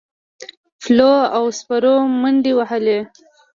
[0.81, 2.99] پلو او سپرو منډې وهلې.